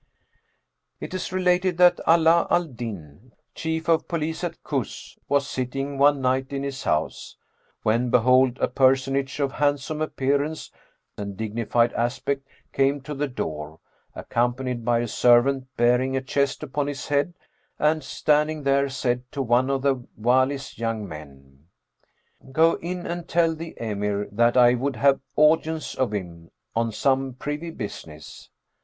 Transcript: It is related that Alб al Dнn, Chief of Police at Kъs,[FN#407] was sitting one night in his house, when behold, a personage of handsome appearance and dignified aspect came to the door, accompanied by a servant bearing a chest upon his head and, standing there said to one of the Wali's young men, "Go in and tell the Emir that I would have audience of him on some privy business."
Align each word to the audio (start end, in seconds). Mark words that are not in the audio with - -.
It 0.99 1.13
is 1.13 1.31
related 1.31 1.77
that 1.77 1.99
Alб 2.07 2.47
al 2.49 2.65
Dнn, 2.69 3.33
Chief 3.53 3.87
of 3.87 4.07
Police 4.07 4.43
at 4.43 4.63
Kъs,[FN#407] 4.63 5.17
was 5.29 5.47
sitting 5.47 5.99
one 5.99 6.21
night 6.21 6.51
in 6.51 6.63
his 6.63 6.85
house, 6.85 7.37
when 7.83 8.09
behold, 8.09 8.57
a 8.57 8.67
personage 8.67 9.39
of 9.39 9.51
handsome 9.51 10.01
appearance 10.01 10.71
and 11.19 11.37
dignified 11.37 11.93
aspect 11.93 12.47
came 12.73 12.99
to 13.01 13.13
the 13.13 13.27
door, 13.27 13.79
accompanied 14.15 14.83
by 14.83 15.01
a 15.01 15.07
servant 15.07 15.67
bearing 15.77 16.17
a 16.17 16.21
chest 16.21 16.63
upon 16.63 16.87
his 16.87 17.09
head 17.09 17.35
and, 17.77 18.03
standing 18.03 18.63
there 18.63 18.89
said 18.89 19.31
to 19.31 19.43
one 19.43 19.69
of 19.69 19.83
the 19.83 20.03
Wali's 20.17 20.79
young 20.79 21.07
men, 21.07 21.67
"Go 22.51 22.73
in 22.77 23.05
and 23.05 23.27
tell 23.27 23.53
the 23.53 23.75
Emir 23.77 24.27
that 24.31 24.57
I 24.57 24.73
would 24.73 24.95
have 24.95 25.19
audience 25.35 25.93
of 25.93 26.11
him 26.11 26.49
on 26.75 26.91
some 26.91 27.35
privy 27.35 27.69
business." 27.69 28.49